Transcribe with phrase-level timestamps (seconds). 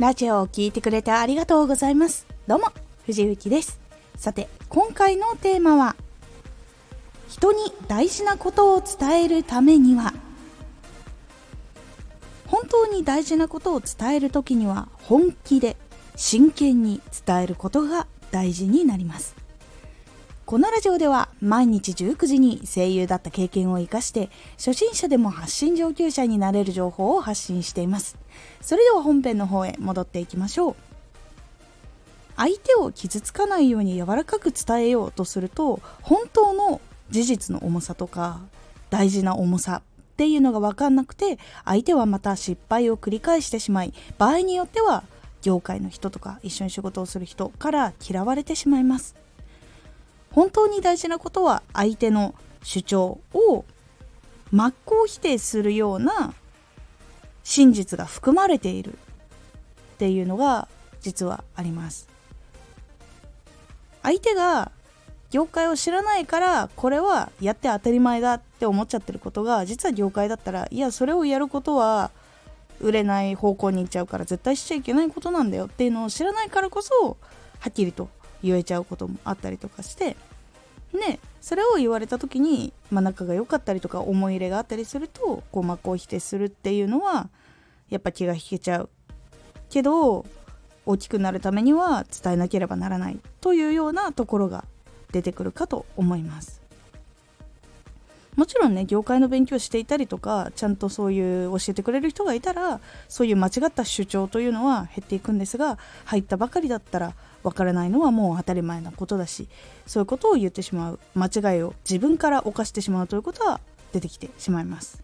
[0.00, 2.26] ラジオを聴いてくれてありがとうございます。
[2.46, 2.68] どうも
[3.04, 3.78] 藤幸です。
[4.16, 5.94] さて今回のテーマは
[7.28, 10.14] 人に大事なことを伝えるためには。
[12.46, 15.76] 本当に大事なことを伝える時には本気で
[16.16, 19.36] 真剣に伝えることが大事になります。
[20.50, 28.18] このラジオでは毎日19時に声優だった経験を生かして初心者でも発信上級者になれる情報を発信しています。
[28.60, 30.76] それでは本編の方へ戻っていきましょう。
[32.34, 38.40] 相手を傷つかないように柔らかく伝えようとすると本当の事実の重さとか
[38.90, 45.04] 大事な重さっていうのが分かんなくて相手はまた失敗を繰り返してしまい場合によっては
[45.42, 49.14] 業界の人とか一緒に仕事をする人から嫌われてしまいます。
[50.32, 53.64] 本当に大事なことは相手の主張を
[54.52, 56.34] 真っ向否定するような
[57.42, 58.96] 真実が含まれているっ
[59.98, 60.68] ていうのが
[61.00, 62.08] 実はあります。
[64.02, 64.72] 相手が
[65.30, 72.10] 業界を知らないからこれはやって当たり前だって思っちゃってることが実は業界だったらいやそれをやることは
[72.80, 77.18] 売れない方向に行っちゃうから絶対しちゃいけないことなんだよっていうのを知らないからこそ
[77.60, 78.08] はっきりと
[78.42, 80.16] 言えちゃうこともあったりとかして
[80.92, 87.28] ねそれを言われた時に、まあ、仲が良かったりとか思い入れがあったりするとこう真っ向否定するっていうのは
[87.88, 88.88] やっぱ気が引けちゃう
[89.68, 90.26] けど
[90.86, 94.64] 大きくなるためには伝えなければならないというようなところが
[95.12, 96.60] 出てくるかと思います。
[98.40, 109.46] もちろんね業界の勉強していたりとかちゃんとそういう教えてくれる人がいたらそういう間違った主張というのは減っていくんですが入ったばかりだったらわからないのはもう当たり前なことだし
[109.86, 113.60] そういうことを言ってしまう間違いを自分から犯してしまうということは
[113.92, 115.02] 出てきてしまいます。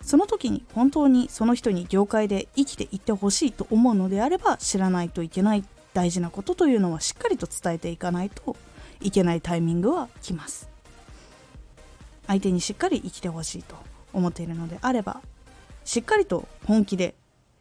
[0.00, 8.56] その時に本当にその人に業界で生きていってほしいと思うのであれば知らないといけない大事なことというのはしっかりと伝えていかないと
[9.02, 10.77] いけないタイミングは来ます。
[12.28, 13.74] 相手にしっかり生きてほしいと
[14.12, 15.20] 思っているのであれば
[15.84, 17.14] しっかりと本気で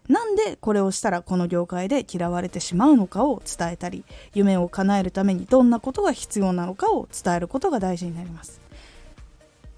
[0.08, 8.62] なんでこれをしたらこの業界で嫌われてしまうのかを伝えたり夢を叶えるためにどんなことが必要なのかを伝えることが大事になります。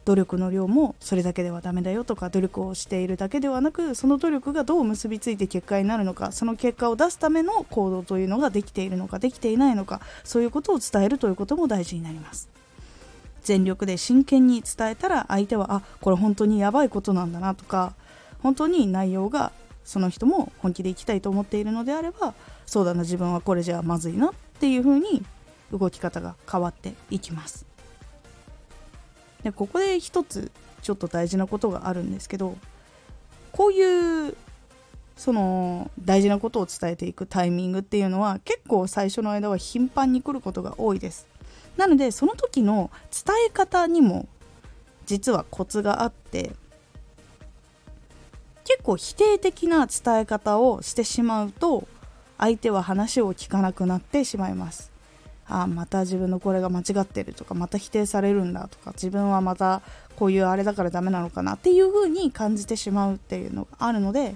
[0.05, 12.49] 努力の量もそれだけではダメだよとか努力をしているだけではなくその努力がどう結びついて結果になるのかその結果を出すための行動というのができているのかできていないのかそういうことを伝えるということも大事になります。
[13.43, 17.93] 全力で真剣に伝えたら相手はあこれ本当にやばいことなんだなとか
[18.41, 19.51] 本当に内容が
[19.83, 22.33] その人も本気で生きたいと思っているのであれば
[22.65, 25.23] そうだな自分はこれじゃまずいなっていう風に
[25.71, 27.65] 動き方が変わっていきます。
[29.43, 30.51] でここで一つ
[30.81, 32.57] ちょっと大事なことがあるんですけど
[33.51, 34.35] こういう
[35.15, 41.27] その大事なことを伝えていくタイミングっていうのは結構最初の間は頻繁に来ることが多いです。
[41.79, 44.27] なのでその時の伝え方にも
[45.05, 46.51] 実はコツがあって
[48.65, 51.87] 結構否定的な伝え方をしてしまうと
[52.37, 54.91] 相手は話を聞かなくなってしまいます。
[55.47, 59.81] あまた自分のこれが間違ってるとかまた否定されるんだとか自分はまた
[60.17, 64.35] こういうあれだからダメなのかなっていう風に感じてしまうっていうのがあるので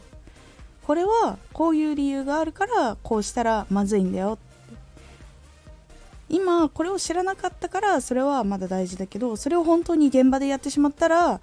[0.87, 4.39] これはこういう理由があるからこうしたらまずいんだよ
[6.33, 11.39] 今これを知らなかったからそれはまだ大事だけどそれを本当に現場でやってしまったら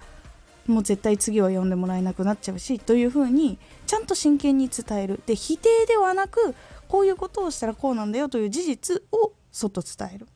[0.67, 3.57] もう絶対次は読んでもらえなくなっちゃうしというふうに
[3.87, 5.21] ちゃんと真剣に伝える。
[5.25, 6.53] で否定ではなく
[6.89, 10.27] こういうことをしたらこうなんだよという事実をそっと伝える。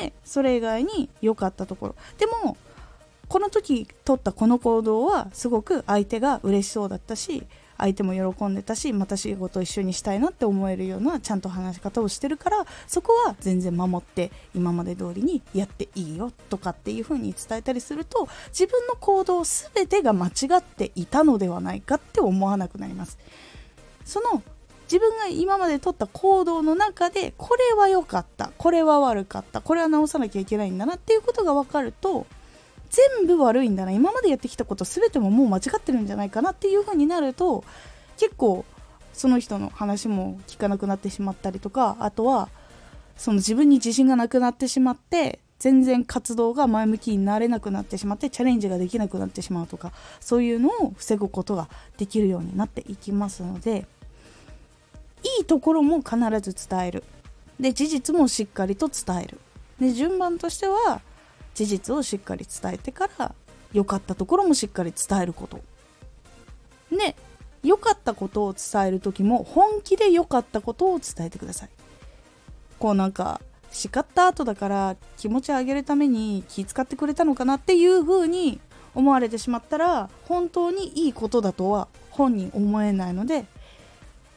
[0.00, 1.94] でそれ以外に良かったところ。
[2.16, 2.56] でも
[3.28, 7.42] この時取ったこの行動はすごく相手が嬉しそうだったし
[7.78, 23.18] 相手も喜んでたしまた仕事一緒にしたいなって思えるようなちゃんと話し方をしてるからそこは全然守って今まで通りにやっていいよとかっていう風に伝えたりすると自分の行動全てが間違っていたのではないかって思わなくなります。
[24.04, 24.42] その
[24.90, 32.26] 自分が今まで取った行動の中でこれは良かったこれは悪かったこれは直さなきゃいけないんだなっていうことが分かると
[32.90, 33.92] 全部悪いんだな。
[33.92, 37.64] 今までやってきたこと全てももう間違ってるんじゃないかなっていう風になると
[38.16, 38.64] 結構
[39.12, 42.48] その人の話も聞かなくなってしまったりとかあとは
[43.16, 53.86] その自分に自信がなくなってしまって全然活動が前向きになれなくなってしまってチャレンジができなくなってしまうとかそういうのを防ぐことができるようになっていきますので
[55.38, 57.02] いいところも必ず伝える。
[57.58, 59.40] で事実もしっかりと伝える。
[59.80, 61.00] で順番としては
[61.58, 63.34] 事実をしっかり伝えてから
[63.72, 65.60] 良かったところもしっかり伝えること
[66.88, 67.16] で
[67.64, 71.68] 良かったことを伝える時も本気で良かったことを伝えてください
[72.78, 73.40] こうなんか
[73.72, 78.60] 叱った後だから気持ち上げるために気遣ってくれたのかなっていう風に
[78.94, 83.46] 思われてしまったら本当にいいことだとは本人思えないので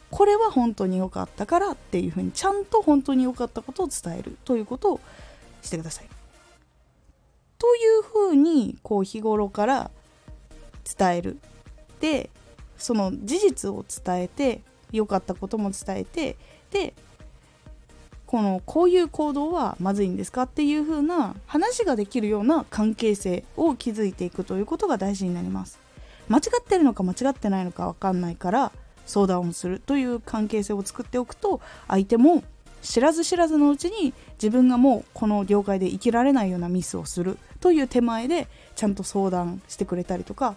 [0.10, 5.00] これは本当に良かったからっていう風にちゃんと本当に良かったことを伝えるということを
[5.62, 6.21] してください。
[7.62, 9.92] という風にこう日頃から
[10.98, 11.38] 伝える。
[12.00, 12.32] で
[12.80, 14.62] その事実を伝えて
[14.92, 16.36] 良かったことも伝えて
[16.72, 16.96] で
[18.26, 25.80] このこういう行動はまずいんですかっていう風な話ができるような関係性を築いていくということが大事になります
[26.28, 28.72] 間違ってるのか間違ってないのか分かんないから
[29.06, 32.44] 相談をするという関係性を作っておくと相手も
[32.82, 40.56] 知らず知らずのうちに自分がもうこの業界で生きられないようなミスをするという手前でちゃんと相談してくれたりとか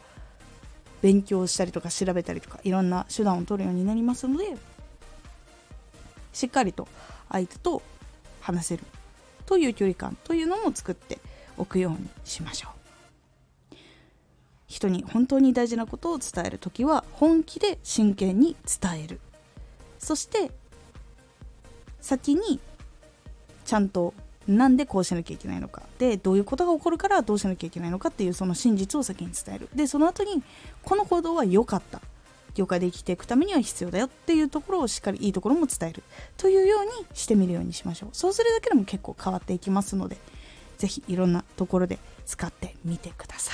[1.02, 4.56] 勉強したりとか調べたりとかいろんな手段を取るようになりますので
[6.32, 6.88] しっかりと
[7.30, 7.82] 相手と
[8.40, 8.84] 話せる
[9.46, 11.18] という距離感というのも作って
[11.56, 12.74] おくようにしましょう。
[14.66, 19.20] 人に本当に大事なことを伝える時は本気で真剣に伝える。
[19.98, 20.50] そして
[22.04, 22.60] 先に
[23.64, 24.12] ちゃんと
[24.46, 29.70] なんでこうしなきゃいけないのかでどういうことが起こるからどうしなきゃいけないのかっていうその真実を先に伝える。
[29.74, 30.42] でその後に
[30.84, 32.02] この行動は良かった。
[32.54, 36.04] 業界で生きていくためには必要だよっていうところをしっかりいいところも伝える。
[36.36, 38.10] というようにしてみるようにしましょう。
[38.12, 40.18] そうするだけでも結構変わっていきますので
[40.76, 43.53] 是非いろんなところで使ってみてください。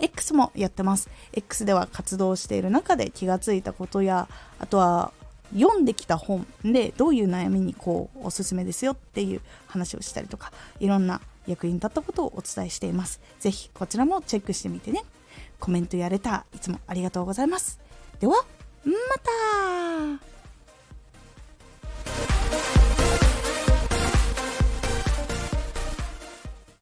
[0.00, 1.08] X もやってます。
[1.32, 5.12] X では活動している中で気がついたことやあとは
[5.54, 13.20] 読んできた本でどういう悩みにこうおすすめですよっていう話をしたりとかいろんな役に立ったことをお伝えしています。
[13.40, 15.02] 是非こちらもチェックしてみてね。
[15.58, 17.78] コメントやれたいつもありがとうございます。
[18.18, 18.34] では
[18.84, 18.92] ま
[20.18, 20.39] た!